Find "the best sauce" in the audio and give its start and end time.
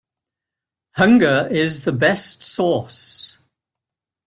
1.85-3.37